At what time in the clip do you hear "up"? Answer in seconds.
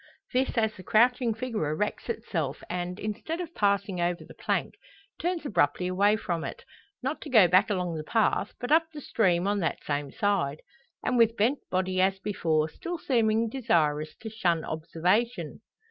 8.71-8.87